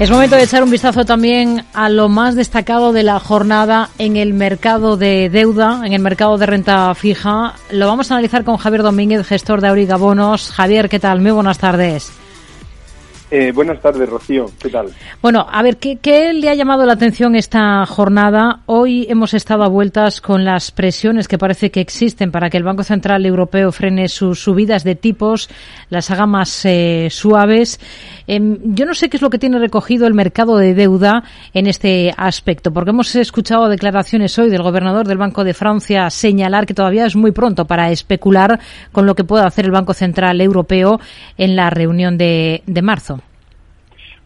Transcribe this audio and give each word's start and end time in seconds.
Es 0.00 0.12
momento 0.12 0.36
de 0.36 0.44
echar 0.44 0.62
un 0.62 0.70
vistazo 0.70 1.04
también 1.04 1.64
a 1.74 1.88
lo 1.88 2.08
más 2.08 2.36
destacado 2.36 2.92
de 2.92 3.02
la 3.02 3.18
jornada 3.18 3.90
en 3.98 4.16
el 4.16 4.32
mercado 4.32 4.96
de 4.96 5.28
deuda, 5.28 5.82
en 5.84 5.92
el 5.92 6.00
mercado 6.00 6.38
de 6.38 6.46
renta 6.46 6.94
fija. 6.94 7.54
Lo 7.72 7.88
vamos 7.88 8.08
a 8.08 8.14
analizar 8.14 8.44
con 8.44 8.58
Javier 8.58 8.84
Domínguez, 8.84 9.26
gestor 9.26 9.60
de 9.60 9.66
Auriga 9.66 9.96
Bonos. 9.96 10.52
Javier, 10.52 10.88
¿qué 10.88 11.00
tal? 11.00 11.20
Muy 11.20 11.32
buenas 11.32 11.58
tardes. 11.58 12.12
Eh, 13.30 13.52
buenas 13.52 13.78
tardes, 13.82 14.08
Rocío. 14.08 14.46
¿Qué 14.58 14.70
tal? 14.70 14.86
Bueno, 15.20 15.46
a 15.50 15.62
ver, 15.62 15.76
¿qué, 15.76 16.32
le 16.32 16.48
ha 16.48 16.54
llamado 16.54 16.86
la 16.86 16.94
atención 16.94 17.36
esta 17.36 17.84
jornada? 17.84 18.60
Hoy 18.64 19.06
hemos 19.10 19.34
estado 19.34 19.64
a 19.64 19.68
vueltas 19.68 20.22
con 20.22 20.46
las 20.46 20.70
presiones 20.70 21.28
que 21.28 21.36
parece 21.36 21.70
que 21.70 21.82
existen 21.82 22.30
para 22.32 22.48
que 22.48 22.56
el 22.56 22.64
Banco 22.64 22.84
Central 22.84 23.26
Europeo 23.26 23.70
frene 23.70 24.08
sus 24.08 24.42
subidas 24.42 24.82
de 24.82 24.94
tipos, 24.94 25.50
las 25.90 26.10
haga 26.10 26.26
más 26.26 26.64
eh, 26.64 27.08
suaves. 27.10 27.78
Em, 28.26 28.58
yo 28.74 28.86
no 28.86 28.94
sé 28.94 29.10
qué 29.10 29.18
es 29.18 29.22
lo 29.22 29.28
que 29.28 29.38
tiene 29.38 29.58
recogido 29.58 30.06
el 30.06 30.14
mercado 30.14 30.56
de 30.56 30.72
deuda 30.72 31.22
en 31.52 31.66
este 31.66 32.14
aspecto, 32.16 32.72
porque 32.72 32.90
hemos 32.90 33.14
escuchado 33.14 33.68
declaraciones 33.68 34.38
hoy 34.38 34.48
del 34.48 34.62
gobernador 34.62 35.06
del 35.06 35.18
Banco 35.18 35.44
de 35.44 35.52
Francia 35.52 36.08
señalar 36.08 36.64
que 36.64 36.72
todavía 36.72 37.04
es 37.04 37.14
muy 37.14 37.32
pronto 37.32 37.66
para 37.66 37.90
especular 37.90 38.58
con 38.90 39.04
lo 39.04 39.14
que 39.14 39.24
pueda 39.24 39.46
hacer 39.46 39.66
el 39.66 39.70
Banco 39.70 39.92
Central 39.92 40.40
Europeo 40.40 40.98
en 41.36 41.56
la 41.56 41.68
reunión 41.68 42.16
de 42.16 42.62
marzo. 42.82 43.17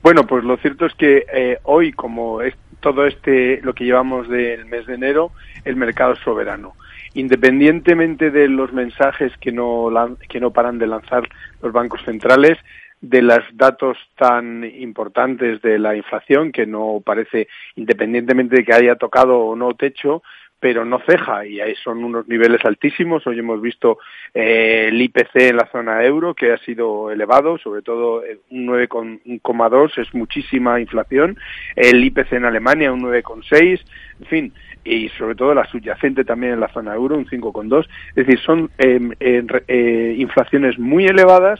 Bueno, 0.02 0.26
pues 0.26 0.42
lo 0.42 0.56
cierto 0.56 0.86
es 0.86 0.94
que 0.94 1.26
eh, 1.32 1.58
hoy, 1.62 1.92
como 1.92 2.42
es 2.42 2.54
todo 2.80 3.06
este 3.06 3.60
lo 3.62 3.72
que 3.72 3.84
llevamos 3.84 4.28
del 4.28 4.66
mes 4.66 4.86
de 4.86 4.94
enero, 4.94 5.30
el 5.64 5.76
mercado 5.76 6.14
es 6.14 6.18
soberano. 6.18 6.72
Independientemente 7.14 8.30
de 8.30 8.48
los 8.48 8.72
mensajes 8.72 9.32
que 9.38 9.52
no, 9.52 9.90
que 10.28 10.40
no 10.40 10.50
paran 10.50 10.78
de 10.78 10.88
lanzar 10.88 11.28
los 11.62 11.72
bancos 11.72 12.02
centrales, 12.04 12.58
de 13.00 13.22
los 13.22 13.40
datos 13.54 13.96
tan 14.16 14.64
importantes 14.64 15.62
de 15.62 15.78
la 15.78 15.94
inflación, 15.94 16.50
que 16.50 16.66
no 16.66 17.00
parece, 17.04 17.48
independientemente 17.76 18.56
de 18.56 18.64
que 18.64 18.72
haya 18.72 18.96
tocado 18.96 19.38
o 19.38 19.56
no 19.56 19.74
techo, 19.74 20.22
pero 20.62 20.84
no 20.84 21.00
ceja 21.00 21.44
y 21.44 21.60
ahí 21.60 21.74
son 21.74 22.04
unos 22.04 22.28
niveles 22.28 22.64
altísimos. 22.64 23.26
Hoy 23.26 23.36
hemos 23.36 23.60
visto 23.60 23.98
eh, 24.32 24.84
el 24.90 25.02
IPC 25.02 25.34
en 25.34 25.56
la 25.56 25.68
zona 25.72 26.04
euro 26.04 26.34
que 26.34 26.52
ha 26.52 26.58
sido 26.58 27.10
elevado, 27.10 27.58
sobre 27.58 27.82
todo 27.82 28.24
eh, 28.24 28.38
un 28.48 28.68
9,2 28.68 29.98
es 29.98 30.14
muchísima 30.14 30.80
inflación. 30.80 31.36
El 31.74 32.04
IPC 32.04 32.34
en 32.34 32.44
Alemania 32.44 32.92
un 32.92 33.02
9,6, 33.02 33.80
en 34.20 34.26
fin, 34.26 34.52
y 34.84 35.08
sobre 35.18 35.34
todo 35.34 35.52
la 35.52 35.66
subyacente 35.66 36.24
también 36.24 36.52
en 36.52 36.60
la 36.60 36.72
zona 36.72 36.94
euro 36.94 37.16
un 37.16 37.26
5,2. 37.26 37.88
Es 38.10 38.14
decir, 38.14 38.38
son 38.38 38.70
em, 38.78 39.10
eh, 39.18 40.14
inflaciones 40.16 40.78
muy 40.78 41.06
elevadas 41.06 41.58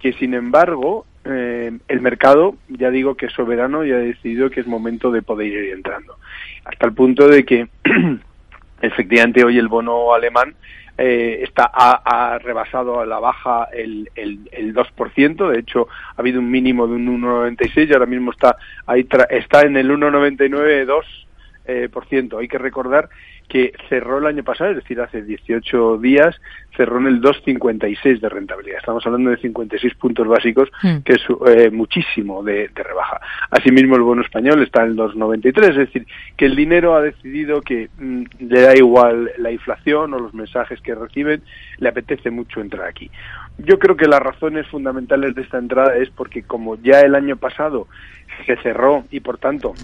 que 0.00 0.14
sin 0.14 0.34
embargo 0.34 1.06
el 1.24 2.00
mercado, 2.00 2.56
ya 2.66 2.90
digo 2.90 3.14
que 3.14 3.26
es 3.26 3.32
soberano 3.32 3.84
y 3.84 3.92
ha 3.92 3.98
decidido 3.98 4.50
que 4.50 4.58
es 4.58 4.66
momento 4.66 5.12
de 5.12 5.22
poder 5.22 5.46
ir 5.46 5.72
entrando. 5.72 6.16
Hasta 6.64 6.86
el 6.86 6.94
punto 6.94 7.28
de 7.28 7.44
que 7.44 7.68
efectivamente 8.82 9.44
hoy 9.44 9.58
el 9.58 9.68
bono 9.68 10.12
alemán 10.12 10.54
eh, 10.98 11.40
está 11.42 11.70
ha, 11.72 12.38
rebasado 12.38 13.00
a 13.00 13.06
la 13.06 13.18
baja 13.18 13.68
el, 13.72 14.10
el, 14.14 14.40
el 14.52 14.74
2%, 14.74 15.50
de 15.50 15.58
hecho 15.58 15.88
ha 16.14 16.20
habido 16.20 16.40
un 16.40 16.50
mínimo 16.50 16.86
de 16.86 16.94
un 16.94 17.22
1,96 17.22 17.88
y 17.88 17.92
ahora 17.94 18.06
mismo 18.06 18.30
está 18.30 18.56
ahí 18.86 19.06
está 19.30 19.62
en 19.62 19.76
el 19.78 19.90
1,99,2%. 19.90 21.02
Eh, 21.64 21.88
por 21.92 22.06
ciento. 22.06 22.38
Hay 22.38 22.48
que 22.48 22.58
recordar 22.58 23.08
que 23.48 23.72
cerró 23.88 24.18
el 24.18 24.26
año 24.26 24.42
pasado, 24.42 24.70
es 24.70 24.78
decir, 24.78 25.00
hace 25.00 25.22
18 25.22 25.98
días, 25.98 26.34
cerró 26.76 26.98
en 26.98 27.06
el 27.06 27.20
2,56 27.20 28.18
de 28.18 28.28
rentabilidad. 28.28 28.78
Estamos 28.78 29.06
hablando 29.06 29.30
de 29.30 29.36
56 29.36 29.94
puntos 29.94 30.26
básicos, 30.26 30.70
hmm. 30.82 31.02
que 31.04 31.12
es 31.12 31.22
eh, 31.46 31.70
muchísimo 31.70 32.42
de, 32.42 32.68
rebaja. 32.74 33.20
Asimismo, 33.48 33.94
el 33.94 34.02
bono 34.02 34.22
español 34.22 34.60
está 34.60 34.82
en 34.82 34.90
el 34.90 34.96
2,93, 34.96 35.70
es 35.70 35.76
decir, 35.76 36.06
que 36.36 36.46
el 36.46 36.56
dinero 36.56 36.96
ha 36.96 37.00
decidido 37.00 37.60
que 37.60 37.90
mm, 37.96 38.24
le 38.40 38.60
da 38.60 38.74
igual 38.74 39.30
la 39.38 39.52
inflación 39.52 40.14
o 40.14 40.18
los 40.18 40.34
mensajes 40.34 40.80
que 40.80 40.96
reciben, 40.96 41.42
le 41.78 41.88
apetece 41.88 42.32
mucho 42.32 42.60
entrar 42.60 42.88
aquí. 42.88 43.08
Yo 43.58 43.78
creo 43.78 43.96
que 43.96 44.08
las 44.08 44.20
razones 44.20 44.66
fundamentales 44.66 45.36
de 45.36 45.42
esta 45.42 45.58
entrada 45.58 45.94
es 45.94 46.10
porque 46.10 46.42
como 46.42 46.74
ya 46.74 47.02
el 47.02 47.14
año 47.14 47.36
pasado 47.36 47.86
se 48.46 48.56
cerró 48.56 49.04
y 49.12 49.20
por 49.20 49.38
tanto 49.38 49.74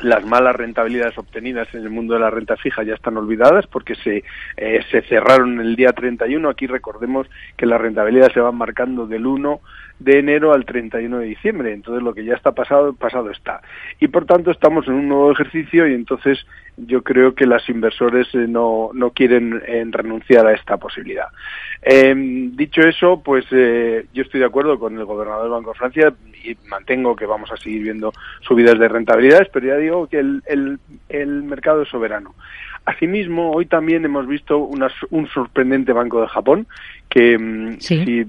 las 0.00 0.24
malas 0.24 0.54
rentabilidades 0.54 1.16
obtenidas 1.18 1.72
en 1.74 1.82
el 1.82 1.90
mundo 1.90 2.14
de 2.14 2.20
la 2.20 2.30
renta 2.30 2.56
fija 2.56 2.82
ya 2.82 2.94
están 2.94 3.16
olvidadas 3.16 3.66
porque 3.66 3.94
se, 3.94 4.24
eh, 4.56 4.80
se 4.90 5.02
cerraron 5.02 5.60
el 5.60 5.76
día 5.76 5.92
31. 5.92 6.48
Aquí 6.48 6.66
recordemos 6.66 7.28
que 7.56 7.66
las 7.66 7.80
rentabilidades 7.80 8.32
se 8.32 8.40
van 8.40 8.56
marcando 8.56 9.06
del 9.06 9.26
1 9.26 9.60
de 9.98 10.18
enero 10.18 10.52
al 10.52 10.64
31 10.64 11.18
de 11.18 11.26
diciembre. 11.26 11.72
Entonces 11.72 12.02
lo 12.02 12.14
que 12.14 12.24
ya 12.24 12.34
está 12.34 12.52
pasado, 12.52 12.92
pasado 12.92 13.30
está. 13.30 13.62
Y 13.98 14.08
por 14.08 14.26
tanto 14.26 14.50
estamos 14.50 14.86
en 14.88 14.94
un 14.94 15.08
nuevo 15.08 15.32
ejercicio 15.32 15.86
y 15.88 15.94
entonces 15.94 16.46
yo 16.76 17.02
creo 17.02 17.34
que 17.34 17.46
los 17.46 17.68
inversores 17.68 18.28
eh, 18.34 18.46
no, 18.48 18.90
no 18.92 19.10
quieren 19.10 19.62
eh, 19.66 19.84
renunciar 19.90 20.46
a 20.46 20.52
esta 20.52 20.76
posibilidad. 20.76 21.26
Em, 21.82 22.54
dicho 22.54 22.80
eso, 22.82 23.22
pues 23.24 23.46
yo 23.50 24.22
estoy 24.22 24.40
de 24.40 24.46
acuerdo 24.46 24.78
con 24.78 24.98
el 24.98 25.04
gobernador 25.04 25.44
del 25.44 25.52
Banco 25.52 25.72
de 25.72 25.78
Francia 25.78 26.14
y 26.44 26.56
mantengo 26.68 27.16
que 27.16 27.26
vamos 27.26 27.50
a 27.50 27.56
seguir 27.56 27.82
viendo 27.82 28.12
subidas 28.40 28.78
de 28.78 28.88
rentabilidades, 28.88 29.48
pero 29.52 29.66
ya 29.66 29.76
digo 29.76 30.06
que 30.06 30.18
el, 30.18 30.42
el, 30.46 30.78
el 31.08 31.42
mercado 31.42 31.82
es 31.82 31.88
soberano. 31.88 32.34
Asimismo, 32.86 33.50
hoy 33.50 33.66
también 33.66 34.04
hemos 34.04 34.28
visto 34.28 34.58
un 34.58 35.26
sorprendente 35.34 35.92
banco 35.92 36.20
de 36.20 36.28
Japón 36.28 36.68
que 37.08 37.38
mm, 37.38 37.78
si 37.80 38.26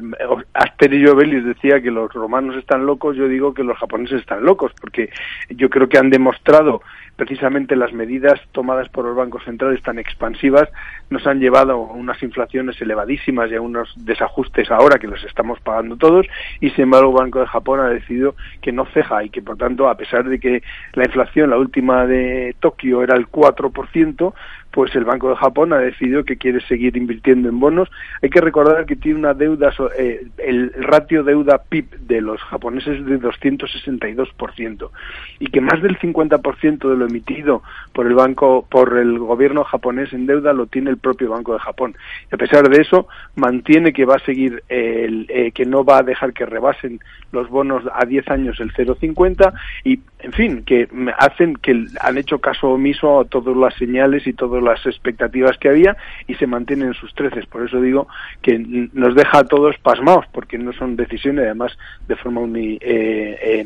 Asterio 0.53 1.15
Belis 1.15 1.45
decía 1.45 1.81
que 1.81 1.91
los 1.91 2.11
romanos 2.13 2.55
están 2.57 2.85
locos, 2.85 3.15
yo 3.15 3.27
digo 3.27 3.53
que 3.53 3.63
los 3.63 3.77
japoneses 3.77 4.21
están 4.21 4.43
locos, 4.43 4.71
porque 4.79 5.09
yo 5.49 5.69
creo 5.69 5.89
que 5.89 5.97
han 5.97 6.09
demostrado 6.09 6.81
precisamente 7.17 7.75
las 7.75 7.91
medidas 7.91 8.39
tomadas 8.51 8.87
por 8.89 9.03
los 9.03 9.15
bancos 9.15 9.43
centrales 9.43 9.81
tan 9.81 9.97
expansivas 9.99 10.69
nos 11.09 11.25
han 11.25 11.39
llevado 11.39 11.73
a 11.73 11.93
unas 11.93 12.21
inflaciones 12.21 12.79
elevadísimas 12.79 13.51
y 13.51 13.55
a 13.55 13.61
unos 13.61 13.91
desajustes 13.97 14.69
ahora 14.69 14.99
que 14.99 15.07
los 15.07 15.23
estamos 15.23 15.59
pagando 15.59 15.97
todos 15.97 16.27
y 16.61 16.69
sin 16.69 16.83
embargo 16.83 17.09
el 17.09 17.23
Banco 17.23 17.39
de 17.39 17.47
Japón 17.47 17.79
ha 17.79 17.89
decidido 17.89 18.35
que 18.61 18.71
no 18.71 18.85
ceja 18.85 19.23
y 19.23 19.29
que 19.31 19.41
por 19.41 19.57
tanto 19.57 19.89
a 19.89 19.97
pesar 19.97 20.29
de 20.29 20.39
que 20.39 20.61
la 20.93 21.05
inflación 21.05 21.49
la 21.49 21.57
última 21.57 22.05
de 22.05 22.55
Tokio 22.59 23.01
era 23.01 23.17
el 23.17 23.27
4%, 23.27 24.33
pues 24.77 24.95
el 24.95 25.05
Banco 25.05 25.29
de 25.29 25.35
Japón 25.37 25.73
ha 25.73 25.79
decidido 25.79 26.23
que 26.23 26.37
quiere 26.37 26.61
seguir 26.67 26.95
invirtiendo 26.97 27.49
en 27.49 27.59
bonos. 27.59 27.89
Hay 28.21 28.29
que 28.29 28.41
recordar 28.41 28.85
que 28.85 28.95
tiene 28.95 29.17
una 29.17 29.33
deuda, 29.33 29.73
eh, 29.97 30.27
el 30.37 30.71
ratio 30.71 31.23
deuda 31.23 31.63
PIB 31.67 31.97
de 32.01 32.21
los 32.21 32.39
japoneses 32.43 32.99
es 32.99 33.05
de 33.07 33.19
262% 33.19 34.91
y 35.39 35.47
que 35.47 35.61
más 35.61 35.81
del 35.81 35.97
50% 35.97 36.91
de 36.91 36.95
lo 36.95 37.07
emitido 37.07 37.63
por 37.91 38.05
el 38.05 38.13
banco, 38.13 38.67
por 38.69 38.99
el 38.99 39.17
gobierno 39.17 39.63
japonés 39.63 40.13
en 40.13 40.27
deuda 40.27 40.53
lo 40.53 40.67
tiene 40.67 40.91
el 40.91 40.97
propio 40.97 41.31
Banco 41.31 41.53
de 41.53 41.59
Japón. 41.59 41.95
Y 42.31 42.35
a 42.35 42.37
pesar 42.37 42.69
de 42.69 42.79
eso, 42.79 43.07
mantiene 43.35 43.93
que 43.93 44.05
va 44.05 44.17
a 44.17 44.25
seguir, 44.25 44.61
eh, 44.69 45.51
que 45.55 45.65
no 45.65 45.85
va 45.85 45.97
a 45.97 46.03
dejar 46.03 46.33
que 46.33 46.45
rebasen 46.45 46.99
los 47.31 47.49
bonos 47.49 47.83
a 47.91 48.05
10 48.05 48.29
años 48.29 48.59
el 48.59 48.71
0,50 48.73 49.53
y, 49.83 49.99
en 50.19 50.33
fin, 50.33 50.63
que 50.63 50.87
hacen 51.17 51.55
que 51.55 51.87
han 51.99 52.17
hecho 52.19 52.39
caso 52.39 52.69
omiso 52.69 53.21
a 53.21 53.25
todas 53.25 53.57
las 53.57 53.73
señales 53.73 54.27
y 54.27 54.33
todas 54.33 54.66
las 54.67 54.85
expectativas 54.85 55.57
que 55.57 55.69
había 55.69 55.97
y 56.27 56.35
se 56.35 56.47
mantienen 56.47 56.89
en 56.89 56.93
sus 56.93 57.13
treces. 57.13 57.45
Por 57.45 57.65
eso 57.65 57.81
digo 57.81 58.07
que 58.41 58.59
nos 58.93 59.15
deja 59.15 59.39
a 59.39 59.43
todos 59.45 59.77
pasmados, 59.79 60.25
porque 60.31 60.57
no 60.57 60.73
son 60.73 60.95
decisiones, 60.95 61.45
además, 61.45 61.77
de 62.07 62.15
forma 62.15 62.41
eh, 62.55 63.65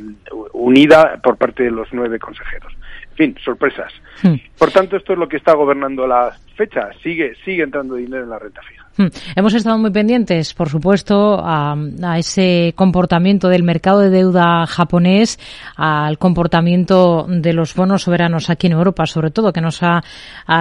unida 0.54 1.20
por 1.22 1.38
parte 1.38 1.64
de 1.64 1.72
los 1.72 1.88
nueve 1.92 2.20
consejeros. 2.20 2.74
En 3.12 3.18
fin, 3.18 3.36
sorpresas. 3.44 3.92
Hmm. 4.24 4.36
Por 4.58 4.72
tanto, 4.72 4.96
esto 4.98 5.14
es 5.14 5.20
lo 5.20 5.28
que 5.28 5.38
está 5.38 5.54
gobernando 5.54 6.08
la 6.08 6.36
Sigue, 7.02 7.34
sigue 7.44 7.64
entrando 7.64 7.96
dinero 7.96 8.24
en 8.24 8.30
la 8.30 8.40
renta 8.40 8.62
fija. 8.62 8.82
Hmm. 8.98 9.08
Hemos 9.38 9.54
estado 9.54 9.78
muy 9.78 9.92
pendientes, 9.92 10.54
por 10.54 10.68
supuesto, 10.68 11.40
a, 11.42 11.76
ese 12.18 12.74
comportamiento 12.76 13.48
del 13.48 13.64
mercado 13.64 14.00
de 14.00 14.10
deuda 14.10 14.66
japonés, 14.68 15.40
al 15.78 16.18
comportamiento 16.18 17.26
de 17.30 17.54
los 17.54 17.74
bonos 17.74 18.04
soberanos 18.04 18.50
aquí 18.50 18.68
en 18.68 18.74
Europa, 18.74 19.06
sobre 19.06 19.32
todo, 19.32 19.54
que 19.54 19.62
nos 19.62 19.82
ha, 19.82 20.04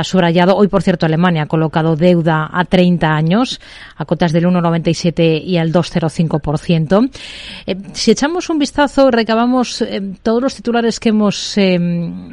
subrayado. 0.05 0.56
Hoy, 0.56 0.69
por 0.69 0.82
cierto, 0.82 1.06
Alemania 1.06 1.43
ha 1.43 1.47
colocado 1.47 1.97
deuda 1.97 2.49
a 2.53 2.64
30 2.64 3.08
años, 3.08 3.61
a 3.96 4.05
cotas 4.05 4.32
del 4.32 4.44
1,97 4.44 5.43
y 5.44 5.56
al 5.56 5.73
2,05%. 5.73 7.11
Eh, 7.67 7.76
si 7.93 8.12
echamos 8.12 8.49
un 8.49 8.58
vistazo 8.58 9.11
recabamos 9.11 9.82
eh, 9.82 10.00
todos 10.23 10.41
los 10.41 10.55
titulares 10.55 11.00
que 11.00 11.08
hemos 11.08 11.58
eh, 11.58 11.79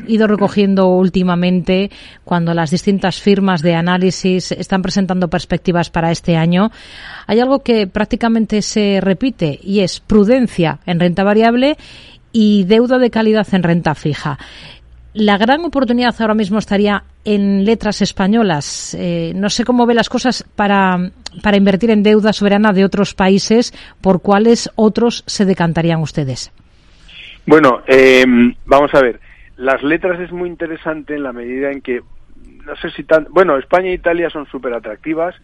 ido 0.07 0.27
recogiendo 0.27 0.87
últimamente, 0.89 1.89
cuando 2.23 2.53
las 2.53 2.69
distintas 2.69 3.19
firmas 3.19 3.56
de 3.61 3.75
análisis 3.75 4.51
están 4.51 4.81
presentando 4.81 5.27
perspectivas 5.29 5.89
para 5.89 6.11
este 6.11 6.35
año, 6.35 6.71
hay 7.25 7.39
algo 7.39 7.59
que 7.59 7.87
prácticamente 7.87 8.61
se 8.61 8.99
repite 9.01 9.59
y 9.61 9.81
es 9.81 9.99
prudencia 9.99 10.79
en 10.85 10.99
renta 10.99 11.23
variable 11.23 11.77
y 12.31 12.65
deuda 12.65 12.97
de 12.97 13.09
calidad 13.09 13.47
en 13.51 13.63
renta 13.63 13.95
fija. 13.95 14.37
La 15.13 15.37
gran 15.37 15.65
oportunidad 15.65 16.13
ahora 16.19 16.35
mismo 16.35 16.59
estaría 16.59 17.03
en 17.25 17.65
letras 17.65 18.03
españolas. 18.03 18.95
Eh, 18.99 19.31
no 19.35 19.49
sé 19.49 19.63
cómo 19.63 19.87
ve 19.87 19.95
las 19.95 20.09
cosas 20.09 20.45
para, 20.55 21.09
para 21.41 21.57
invertir 21.57 21.89
en 21.89 22.03
deuda 22.03 22.33
soberana 22.33 22.71
de 22.71 22.85
otros 22.85 23.15
países, 23.15 23.73
por 23.99 24.21
cuáles 24.21 24.69
otros 24.75 25.23
se 25.25 25.45
decantarían 25.45 26.01
ustedes. 26.01 26.51
Bueno, 27.47 27.81
eh, 27.87 28.25
vamos 28.65 28.91
a 28.93 29.01
ver. 29.01 29.19
Las 29.55 29.81
letras 29.81 30.19
es 30.19 30.31
muy 30.31 30.49
interesante 30.49 31.15
en 31.15 31.23
la 31.23 31.33
medida 31.33 31.71
en 31.71 31.81
que, 31.81 32.01
no 32.67 32.75
sé 32.75 32.91
si 32.91 33.03
tan. 33.03 33.27
Bueno, 33.31 33.57
España 33.57 33.89
e 33.89 33.93
Italia 33.93 34.29
son 34.29 34.45
súper 34.45 34.73
atractivas. 34.73 35.35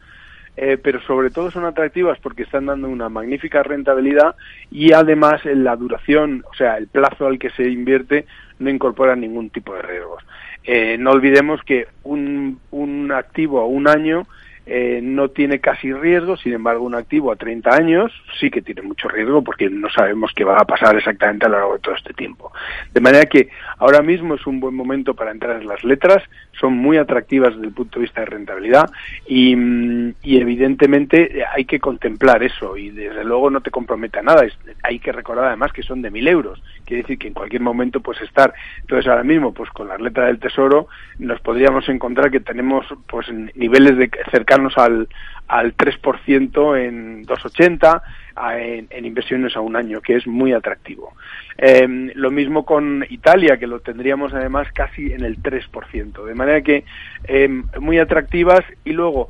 Eh, 0.55 0.77
pero 0.77 1.01
sobre 1.01 1.31
todo 1.31 1.49
son 1.49 1.65
atractivas 1.65 2.19
porque 2.19 2.43
están 2.43 2.67
dando 2.67 2.87
una 2.87 3.09
magnífica 3.09 3.63
rentabilidad 3.63 4.35
y 4.69 4.93
además 4.93 5.43
en 5.47 5.63
la 5.63 5.75
duración, 5.75 6.45
o 6.47 6.53
sea, 6.53 6.77
el 6.77 6.85
plazo 6.85 7.25
al 7.25 7.39
que 7.39 7.49
se 7.49 7.67
invierte 7.67 8.27
no 8.59 8.69
incorpora 8.69 9.15
ningún 9.15 9.49
tipo 9.49 9.73
de 9.73 9.81
riesgos. 9.81 10.23
Eh, 10.63 10.97
no 10.99 11.09
olvidemos 11.09 11.59
que 11.63 11.87
un, 12.03 12.59
un 12.69 13.11
activo 13.11 13.61
a 13.61 13.65
un 13.65 13.87
año 13.87 14.27
eh, 14.65 15.01
no 15.04 15.30
tiene 15.30 15.60
casi 15.60 15.92
riesgo, 15.92 16.38
sin 16.38 16.54
embargo 16.54 16.86
un 16.86 16.95
activo 16.95 17.33
a 17.33 17.36
30 17.36 17.69
años 17.75 18.13
sí 18.39 18.50
que 18.50 18.62
tiene 18.62 18.81
mucho 18.81 19.10
riesgo 19.10 19.44
porque 19.44 19.69
no 19.69 19.89
sabemos 19.89 20.31
qué 20.33 20.45
va 20.45 20.57
a 20.57 20.65
pasar 20.65 20.95
exactamente 20.95 21.45
a 21.45 21.50
lo 21.50 21.57
largo 21.57 21.74
de 21.74 21.80
todo 21.80 21.95
este 21.95 22.13
tiempo. 22.13 22.51
De 22.94 23.01
manera 23.01 23.25
que 23.25 23.50
ahora 23.77 24.01
mismo 24.01 24.36
es 24.36 24.48
un 24.48 24.62
buen 24.62 24.74
momento 24.74 25.15
para 25.15 25.31
entrar 25.31 25.62
en 25.62 25.68
las 25.68 25.83
letras, 25.83 26.24
son 26.54 26.77
muy 26.77 26.95
atractivas 26.95 27.54
desde 27.56 27.68
el 27.68 27.74
punto 27.74 28.00
de 28.00 28.04
vista 28.04 28.21
de 28.21 28.27
rentabilidad 28.27 28.89
y, 29.27 29.54
mm, 29.54 30.13
evidentemente 30.24 31.44
hay 31.54 31.65
que 31.65 31.80
contemplar 31.80 32.42
eso 32.42 32.77
y 32.77 32.89
desde 32.89 33.25
luego 33.25 33.50
no 33.50 33.60
te 33.60 33.71
compromete 33.71 34.19
a 34.19 34.24
nada, 34.24 34.45
hay 34.83 35.00
que 35.00 35.12
recordar 35.12 35.45
además 35.45 35.74
que 35.74 35.83
son 35.83 36.01
de 36.01 36.10
mil 36.10 36.27
euros, 36.27 36.63
quiere 36.86 37.04
decir 37.04 37.18
que 37.18 37.27
en 37.27 37.33
cualquier 37.33 37.62
momento 37.62 38.00
puedes 38.00 38.21
estar. 38.21 38.54
Entonces 38.80 39.10
ahora 39.10 39.24
mismo 39.24 39.54
pues 39.54 39.69
con 39.71 39.89
las 39.89 40.00
letras 40.00 40.27
del 40.27 40.39
tesoro 40.39 40.88
nos 41.19 41.42
podríamos 41.42 41.89
encontrar 41.89 42.31
que 42.31 42.39
tenemos 42.39 42.86
pues 43.07 43.27
niveles 43.56 43.98
de 43.98 44.10
cerca 44.31 44.52
al, 44.75 45.07
al 45.47 45.75
3% 45.75 46.79
en 46.79 47.25
2,80 47.25 48.01
en, 48.89 49.05
inversiones 49.05 49.55
a 49.55 49.61
un 49.61 49.75
año, 49.75 50.01
que 50.01 50.15
es 50.15 50.25
muy 50.25 50.53
atractivo. 50.53 51.13
Em, 51.57 52.11
lo 52.15 52.31
mismo 52.31 52.65
con 52.65 53.05
Italia, 53.09 53.57
que 53.57 53.67
lo 53.67 53.79
tendríamos 53.79 54.33
además 54.33 54.67
casi 54.73 55.13
en 55.13 55.23
el 55.23 55.41
3%, 55.41 56.25
de 56.25 56.35
manera 56.35 56.61
que 56.61 56.83
em, 57.25 57.65
muy 57.79 58.00
atractivas. 58.00 58.63
Y 58.83 58.94
luego 58.94 59.29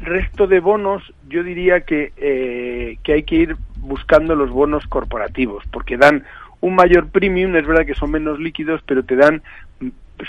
resto 0.00 0.46
de 0.46 0.60
bonos 0.60 1.02
yo 1.28 1.42
diría 1.42 1.80
que, 1.80 2.12
eh, 2.16 2.98
que 3.02 3.14
hay 3.14 3.22
que 3.22 3.36
ir 3.36 3.56
buscando 3.78 4.34
los 4.34 4.50
bonos 4.50 4.86
corporativos 4.86 5.64
porque 5.70 5.96
dan 5.96 6.24
un 6.60 6.74
mayor 6.74 7.08
premium, 7.08 7.54
es 7.56 7.66
verdad 7.66 7.86
que 7.86 7.94
son 7.94 8.10
menos 8.10 8.38
líquidos, 8.38 8.82
pero 8.86 9.04
te 9.04 9.16
dan 9.16 9.42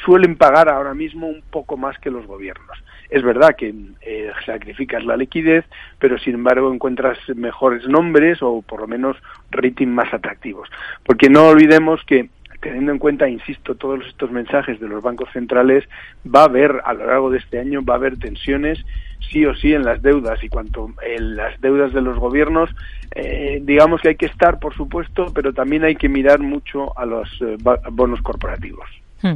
suelen 0.06 0.36
pagar 0.36 0.70
ahora 0.70 0.94
mismo 0.94 1.28
un 1.28 1.42
poco 1.50 1.78
más 1.78 1.98
que 2.00 2.12
los 2.12 2.26
gobiernos. 2.26 2.78
Es 3.10 3.24
verdad 3.24 3.56
que 3.58 3.74
eh, 4.02 4.32
sacrificas 4.46 5.06
la 5.06 5.16
liquidez, 5.16 5.66
pero 5.98 6.18
sin 6.18 6.36
embargo 6.36 6.74
encuentras 6.74 7.18
mejores 7.36 7.88
nombres 7.88 8.40
o 8.42 8.62
por 8.62 8.82
lo 8.82 8.88
menos 8.88 9.16
rating 9.52 9.88
más 9.88 10.14
atractivos. 10.14 10.70
Porque 11.06 11.30
no 11.30 11.48
olvidemos 11.48 12.04
que 12.06 12.30
teniendo 12.60 12.92
en 12.92 12.98
cuenta, 12.98 13.30
insisto, 13.30 13.76
todos 13.76 14.06
estos 14.08 14.32
mensajes 14.32 14.80
de 14.80 14.88
los 14.88 15.02
bancos 15.02 15.30
centrales, 15.32 15.88
va 16.26 16.42
a 16.42 16.46
haber 16.46 16.82
a 16.86 16.94
lo 16.94 17.06
largo 17.06 17.30
de 17.30 17.38
este 17.38 17.60
año 17.60 17.84
va 17.84 17.94
a 17.94 17.98
haber 17.98 18.18
tensiones 18.18 18.84
sí 19.32 19.46
o 19.46 19.56
sí 19.56 19.74
en 19.74 19.84
las 19.84 20.02
deudas 20.02 20.44
y 20.44 20.50
cuanto 20.50 20.92
en 21.06 21.36
las 21.36 21.60
deudas 21.62 21.94
de 21.94 22.02
los 22.02 22.18
gobiernos, 22.18 22.70
eh, 23.16 23.62
digamos 23.64 24.02
que 24.02 24.10
hay 24.10 24.16
que 24.16 24.26
estar, 24.26 24.60
por 24.60 24.74
supuesto, 24.76 25.32
pero 25.34 25.54
también 25.54 25.84
hay 25.84 25.96
que 25.96 26.10
mirar 26.10 26.40
mucho 26.40 26.98
a 26.98 27.06
los 27.06 27.30
eh, 27.42 27.58
bonos 27.92 28.22
corporativos. 28.22 28.88
Hmm. 29.22 29.36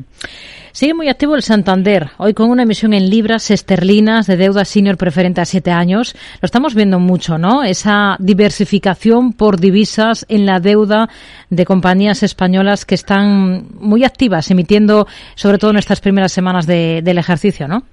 Sigue 0.74 0.94
muy 0.94 1.10
activo 1.10 1.36
el 1.36 1.42
Santander, 1.42 2.12
hoy 2.18 2.34
con 2.34 2.50
una 2.50 2.64
emisión 2.64 2.94
en 2.94 3.10
libras 3.10 3.52
esterlinas 3.52 4.28
de 4.28 4.38
deuda 4.38 4.64
senior 4.64 4.96
preferente 4.96 5.42
a 5.42 5.46
siete 5.46 5.72
años. 5.72 6.16
Lo 6.42 6.46
estamos 6.46 6.76
viendo 6.76 7.00
mucho, 7.00 7.38
¿no? 7.38 7.64
Esa 7.64 8.16
diversificación 8.20 9.34
por 9.34 9.60
divisas 9.60 10.26
en 10.30 10.46
la 10.46 10.60
deuda 10.60 11.10
de 11.50 11.66
compañías 11.66 12.24
españolas 12.24 12.86
que 12.86 12.96
están 12.96 13.68
muy 13.80 14.06
activas, 14.06 14.50
emitiendo 14.50 15.08
sobre 15.36 15.58
todo 15.58 15.72
en 15.72 15.78
estas 15.78 16.00
primeras 16.00 16.32
semanas 16.32 16.68
del 16.68 17.18
ejercicio, 17.18 17.68
¿no? 17.68 17.84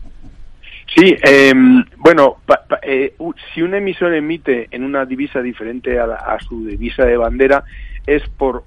Sí, 0.95 1.17
em, 1.23 1.85
bueno, 2.09 2.39
eh, 2.81 3.15
si 3.53 3.61
un 3.61 3.75
emisor 3.75 4.15
emite 4.15 4.69
en 4.71 4.83
una 4.83 5.05
divisa 5.05 5.43
diferente 5.43 6.01
a 6.01 6.39
su 6.41 6.65
divisa 6.65 7.05
de 7.05 7.19
bandera, 7.19 7.65
es 8.09 8.27
por, 8.39 8.65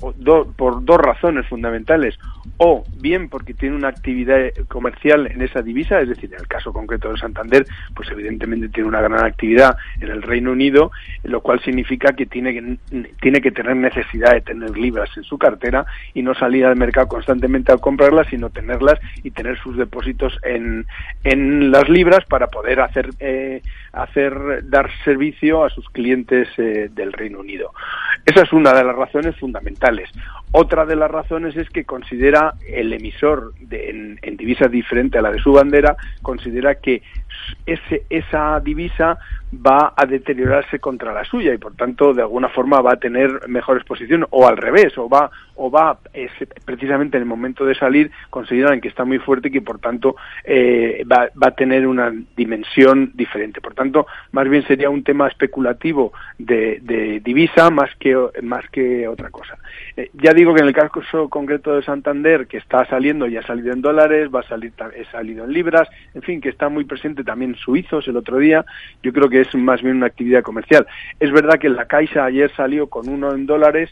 por 0.55 0.85
dos 0.85 0.97
razones 0.99 1.47
fundamentales. 1.47 2.17
O 2.57 2.83
bien 2.99 3.27
porque 3.27 3.55
tiene 3.55 3.75
una 3.75 3.87
actividad 3.87 4.51
comercial 4.67 5.25
en 5.25 5.41
esa 5.41 5.63
divisa, 5.63 5.99
es 5.99 6.09
decir, 6.09 6.31
en 6.31 6.39
el 6.39 6.47
caso 6.47 6.71
concreto 6.71 7.11
de 7.11 7.17
Santander, 7.17 7.65
pues 7.95 8.07
evidentemente 8.11 8.69
tiene 8.69 8.87
una 8.87 9.01
gran 9.01 9.25
actividad 9.25 9.75
en 9.99 10.11
el 10.11 10.21
Reino 10.21 10.51
Unido, 10.51 10.91
lo 11.23 11.41
cual 11.41 11.59
significa 11.61 12.13
que 12.13 12.27
tiene 12.27 12.53
que, 12.53 12.77
tiene 13.19 13.41
que 13.41 13.51
tener 13.51 13.75
necesidad 13.75 14.33
de 14.33 14.41
tener 14.41 14.77
libras 14.77 15.09
en 15.17 15.23
su 15.23 15.39
cartera 15.39 15.87
y 16.13 16.21
no 16.21 16.35
salir 16.35 16.65
al 16.65 16.75
mercado 16.75 17.07
constantemente 17.07 17.71
a 17.71 17.77
comprarlas, 17.77 18.27
sino 18.27 18.51
tenerlas 18.51 18.99
y 19.23 19.31
tener 19.31 19.57
sus 19.57 19.75
depósitos 19.75 20.37
en, 20.43 20.85
en 21.23 21.71
las 21.71 21.89
libras 21.89 22.25
para 22.25 22.45
poder 22.45 22.79
hacer, 22.79 23.09
eh, 23.19 23.30
hacer 23.93 24.69
dar 24.69 24.89
servicio 25.03 25.63
a 25.63 25.69
sus 25.69 25.89
clientes 25.89 26.47
eh, 26.57 26.89
del 26.91 27.13
Reino 27.13 27.39
Unido. 27.39 27.71
Esa 28.25 28.43
es 28.43 28.53
una 28.53 28.73
de 28.73 28.83
las 28.83 28.95
razones 28.95 29.35
fundamentales. 29.37 30.09
Otra 30.53 30.85
de 30.85 30.97
las 30.97 31.09
razones 31.09 31.55
es 31.55 31.69
que 31.69 31.85
considera 31.85 32.55
el 32.67 32.91
emisor 32.91 33.53
de, 33.59 33.89
en, 33.89 34.19
en, 34.21 34.35
divisa 34.35 34.67
diferente 34.67 35.17
a 35.17 35.21
la 35.21 35.31
de 35.31 35.39
su 35.39 35.53
bandera, 35.53 35.95
considera 36.21 36.75
que 36.75 37.01
ese, 37.65 38.03
esa 38.09 38.59
divisa 38.59 39.17
va 39.53 39.93
a 39.97 40.05
deteriorarse 40.05 40.79
contra 40.79 41.13
la 41.13 41.25
suya 41.25 41.53
y 41.53 41.57
por 41.57 41.75
tanto 41.75 42.13
de 42.13 42.21
alguna 42.21 42.47
forma 42.49 42.81
va 42.81 42.93
a 42.93 42.99
tener 42.99 43.47
mejor 43.49 43.77
exposición 43.77 44.25
o 44.29 44.47
al 44.47 44.55
revés 44.55 44.97
o 44.97 45.09
va 45.09 45.29
o 45.55 45.69
va 45.69 45.99
precisamente 46.63 47.17
en 47.17 47.23
el 47.23 47.29
momento 47.29 47.65
de 47.65 47.75
salir 47.75 48.11
consideran 48.29 48.79
que 48.79 48.87
está 48.87 49.03
muy 49.03 49.19
fuerte 49.19 49.49
y 49.49 49.51
que 49.51 49.61
por 49.61 49.79
tanto 49.79 50.15
eh, 50.45 51.03
va, 51.11 51.29
a 51.41 51.51
tener 51.51 51.85
una 51.85 52.13
dimensión 52.37 53.11
diferente. 53.13 53.59
Por 53.59 53.73
tanto 53.73 54.07
más 54.31 54.47
bien 54.47 54.65
sería 54.65 54.89
un 54.89 55.03
tema 55.03 55.27
especulativo 55.27 56.13
de, 56.37 56.79
de 56.81 57.19
divisa 57.19 57.69
más 57.69 57.89
que 57.99 58.15
más 58.41 58.67
que 58.69 59.07
otra 59.07 59.29
cosa. 59.29 59.57
Eh, 59.97 60.09
ya 60.13 60.33
digo 60.41 60.53
que 60.53 60.61
en 60.61 60.67
el 60.67 60.73
caso 60.73 61.29
concreto 61.29 61.75
de 61.75 61.83
Santander 61.83 62.47
que 62.47 62.57
está 62.57 62.85
saliendo 62.85 63.27
ya 63.27 63.41
ha 63.41 63.47
salido 63.47 63.71
en 63.73 63.81
dólares 63.81 64.29
va 64.33 64.41
a 64.41 64.47
salir 64.47 64.73
ha 64.79 65.11
salido 65.11 65.45
en 65.45 65.53
libras 65.53 65.87
en 66.13 66.21
fin 66.21 66.41
que 66.41 66.49
está 66.49 66.67
muy 66.67 66.83
presente 66.83 67.23
también 67.23 67.55
suizos 67.55 68.07
el 68.07 68.17
otro 68.17 68.37
día 68.37 68.65
yo 69.03 69.13
creo 69.13 69.29
que 69.29 69.41
es 69.41 69.55
más 69.55 69.81
bien 69.81 69.97
una 69.97 70.07
actividad 70.07 70.43
comercial. 70.43 70.85
Es 71.19 71.31
verdad 71.31 71.59
que 71.59 71.69
la 71.69 71.85
Caixa 71.85 72.25
ayer 72.25 72.51
salió 72.55 72.87
con 72.87 73.09
uno 73.09 73.33
en 73.33 73.45
dólares, 73.45 73.89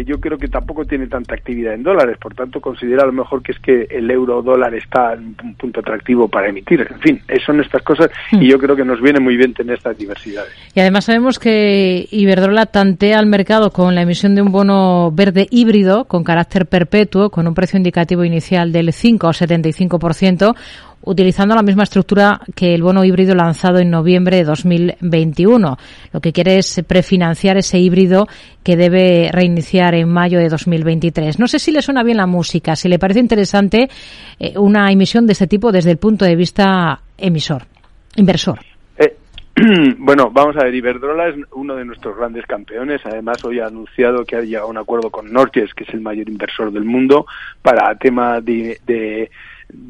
que 0.00 0.10
yo 0.10 0.20
creo 0.20 0.38
que 0.38 0.48
tampoco 0.48 0.84
tiene 0.84 1.06
tanta 1.06 1.34
actividad 1.34 1.74
en 1.74 1.82
dólares, 1.82 2.16
por 2.18 2.34
tanto 2.34 2.60
considera 2.60 3.02
a 3.02 3.06
lo 3.06 3.12
mejor 3.12 3.42
que 3.42 3.52
es 3.52 3.58
que 3.58 3.86
el 3.90 4.10
euro 4.10 4.42
dólar 4.42 4.74
está 4.74 5.14
en 5.14 5.36
un 5.42 5.54
punto 5.54 5.80
atractivo 5.80 6.28
para 6.28 6.48
emitir. 6.48 6.86
En 6.90 7.00
fin, 7.00 7.22
son 7.44 7.60
estas 7.60 7.82
cosas 7.82 8.10
y 8.32 8.48
yo 8.48 8.58
creo 8.58 8.76
que 8.76 8.84
nos 8.84 9.00
viene 9.00 9.20
muy 9.20 9.36
bien 9.36 9.52
tener 9.52 9.76
estas 9.76 9.96
diversidades. 9.98 10.52
Y 10.74 10.80
además 10.80 11.04
sabemos 11.04 11.38
que 11.38 12.06
Iberdrola 12.10 12.66
tantea 12.66 13.18
al 13.18 13.26
mercado 13.26 13.70
con 13.70 13.94
la 13.94 14.02
emisión 14.02 14.34
de 14.34 14.42
un 14.42 14.52
bono 14.52 15.10
verde 15.12 15.46
híbrido 15.50 16.04
con 16.06 16.24
carácter 16.24 16.66
perpetuo, 16.66 17.30
con 17.30 17.46
un 17.46 17.54
precio 17.54 17.76
indicativo 17.76 18.24
inicial 18.24 18.72
del 18.72 18.92
5 18.92 19.26
o 19.26 19.30
75%, 19.30 20.54
utilizando 21.02 21.54
la 21.54 21.62
misma 21.62 21.84
estructura 21.84 22.40
que 22.54 22.74
el 22.74 22.82
bono 22.82 23.04
híbrido 23.04 23.34
lanzado 23.34 23.78
en 23.78 23.90
noviembre 23.90 24.36
de 24.36 24.44
2021. 24.44 25.76
Lo 26.12 26.20
que 26.20 26.32
quiere 26.32 26.58
es 26.58 26.82
prefinanciar 26.86 27.56
ese 27.56 27.78
híbrido 27.78 28.26
que 28.62 28.76
debe 28.76 29.30
reiniciar 29.32 29.94
en 29.94 30.08
mayo 30.08 30.38
de 30.38 30.48
2023. 30.48 31.38
No 31.38 31.48
sé 31.48 31.58
si 31.58 31.72
le 31.72 31.82
suena 31.82 32.02
bien 32.02 32.18
la 32.18 32.26
música, 32.26 32.76
si 32.76 32.88
le 32.88 32.98
parece 32.98 33.20
interesante 33.20 33.88
eh, 34.38 34.52
una 34.56 34.90
emisión 34.90 35.26
de 35.26 35.32
este 35.32 35.46
tipo 35.46 35.72
desde 35.72 35.90
el 35.90 35.96
punto 35.96 36.24
de 36.24 36.36
vista 36.36 37.00
emisor, 37.16 37.62
inversor. 38.16 38.60
Eh, 38.98 39.16
bueno, 39.98 40.30
vamos 40.30 40.56
a 40.56 40.64
ver, 40.64 40.74
Iberdrola 40.74 41.28
es 41.28 41.36
uno 41.52 41.76
de 41.76 41.84
nuestros 41.86 42.16
grandes 42.16 42.44
campeones. 42.46 43.00
Además, 43.04 43.42
hoy 43.44 43.60
ha 43.60 43.66
anunciado 43.66 44.24
que 44.24 44.36
ha 44.36 44.42
llegado 44.42 44.66
a 44.66 44.70
un 44.70 44.78
acuerdo 44.78 45.10
con 45.10 45.32
Norges, 45.32 45.72
que 45.72 45.84
es 45.84 45.94
el 45.94 46.02
mayor 46.02 46.28
inversor 46.28 46.70
del 46.70 46.84
mundo, 46.84 47.26
para 47.62 47.94
tema 47.96 48.40
de 48.40 48.78
de 48.86 49.30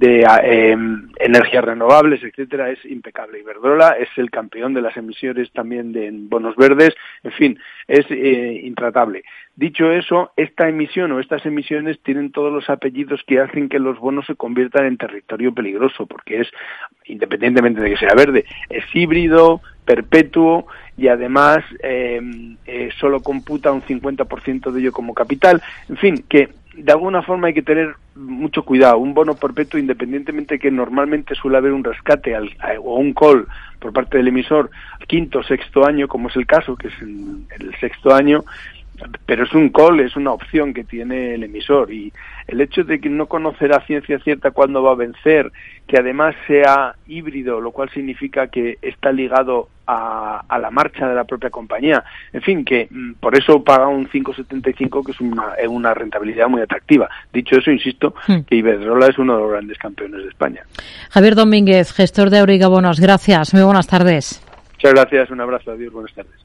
eh, 0.01 0.77
energías 1.19 1.65
renovables, 1.65 2.23
etcétera, 2.23 2.71
es 2.71 2.85
impecable. 2.85 3.41
Iberdrola 3.41 3.91
es 3.91 4.09
el 4.17 4.31
campeón 4.31 4.75
de 4.75 4.83
las 4.83 4.97
emisiones 4.97 5.53
también 5.53 5.93
de 5.93 6.11
bonos 6.13 6.57
verdes, 6.57 6.95
en 7.23 7.33
fin, 7.33 7.59
es 7.87 8.07
eh, 8.11 8.61
intratable. 8.65 9.23
Dicho 9.57 9.91
eso, 9.93 10.33
esta 10.37 10.69
emisión 10.69 11.13
o 11.13 11.21
estas 11.21 11.45
emisiones 11.45 12.01
tienen 12.03 12.33
todos 12.33 12.53
los 12.53 12.71
apellidos 12.71 13.23
que 13.27 13.41
hacen 13.41 13.69
que 13.69 13.79
los 13.79 13.99
bonos 13.99 14.27
se 14.27 14.35
conviertan 14.35 14.87
en 14.87 14.97
territorio 14.97 15.53
peligroso, 15.53 16.07
porque 16.07 16.41
es, 16.41 16.49
independientemente 17.07 17.81
de 17.81 17.91
que 17.91 17.97
sea 17.97 18.15
verde, 18.15 18.45
es 18.69 18.85
híbrido, 18.95 19.61
perpetuo 19.85 20.67
y 20.97 21.09
además 21.09 21.65
eh, 21.83 22.21
eh 22.67 22.91
solo 23.01 23.21
computa 23.21 23.73
un 23.73 23.83
50% 23.83 24.71
de 24.71 24.81
ello 24.81 24.93
como 24.93 25.15
capital. 25.15 25.61
En 25.89 25.97
fin, 25.97 26.25
que 26.29 26.49
de 26.75 26.93
alguna 26.93 27.23
forma 27.23 27.49
hay 27.49 27.55
que 27.55 27.62
tener 27.62 27.95
mucho 28.15 28.62
cuidado. 28.65 28.99
Un 28.99 29.15
bono 29.15 29.35
perpetuo, 29.35 29.79
independientemente 29.81 30.59
que 30.59 30.71
normalmente 30.71 31.35
suele 31.35 31.59
haber 31.59 31.73
un 31.73 31.85
rescate 31.85 32.35
al, 32.35 32.50
o 32.83 32.97
un 32.97 33.12
call 33.12 33.47
por 33.79 33.93
parte 33.93 34.19
del 34.19 34.29
emisor 34.29 34.71
quinto 35.07 35.41
o 35.41 35.43
sexto 35.43 35.87
año, 35.87 36.07
como 36.07 36.29
es 36.29 36.37
el 36.37 36.47
caso, 36.47 36.77
que 36.77 36.89
es 36.89 36.95
el, 37.00 37.45
el 37.59 37.75
sexto 37.81 38.15
año, 38.15 38.45
pero 39.27 39.45
es 39.45 39.53
un 39.55 39.71
call, 39.71 40.00
es 40.00 40.17
una 40.17 40.33
opción 40.33 40.75
que 40.75 40.85
tiene 40.85 41.35
el 41.35 41.45
emisor 41.45 41.93
y 41.93 42.12
el 42.47 42.61
hecho 42.61 42.85
de 42.85 43.00
que 43.00 43.09
no 43.09 43.27
conocer 43.27 43.73
a 43.73 43.85
ciencia 43.87 44.19
cierta 44.19 44.50
cuándo 44.50 44.83
va 44.83 44.93
a 44.93 44.97
vencer, 44.97 45.50
que 45.87 45.99
además 45.99 46.35
sea 46.47 46.95
híbrido, 47.07 47.61
lo 47.61 47.71
cual 47.73 47.91
significa 47.91 48.49
que 48.49 48.79
está 48.83 49.12
ligado 49.12 49.69
a, 49.90 50.59
la 50.59 50.70
marcha 50.70 51.09
de 51.09 51.14
la 51.14 51.25
propia 51.25 51.50
compañía, 51.50 52.04
en 52.32 52.42
fin, 52.42 52.64
que 52.64 52.88
mm, 52.90 53.14
por 53.14 53.37
eso 53.37 53.62
paga 53.64 53.88
un 53.88 54.09
5,75 54.09 55.04
que 55.04 55.12
es 55.12 55.20
una, 55.20 55.54
una 55.68 55.94
rentabilidad 55.94 56.49
muy 56.49 56.62
atractiva. 56.62 57.09
Dicho 57.32 57.56
eso, 57.56 57.70
insisto, 57.70 58.14
hmm. 58.26 58.40
que 58.40 58.56
Iberdrola 58.56 59.06
es 59.06 59.18
uno 59.18 59.37
de 59.37 59.42
los 59.42 59.50
grandes 59.50 59.78
campeones 59.78 60.23
de 60.23 60.28
España. 60.28 60.62
Javier 61.11 61.35
Domínguez, 61.35 61.92
gestor 61.92 62.30
de 62.30 62.38
Auriga 62.38 62.68
Bonos, 62.68 63.00
gracias, 63.00 63.54
muy 63.54 63.62
buenas 63.62 63.87
tardes. 63.87 64.42
Muchas 64.75 64.94
gracias, 64.94 65.30
un 65.30 65.40
abrazo, 65.40 65.73
adiós, 65.73 65.92
buenas 65.92 66.14
tardes. 66.14 66.32